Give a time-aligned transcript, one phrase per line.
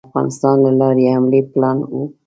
[0.01, 2.03] د افغانستان له لارې حملې پلان وو.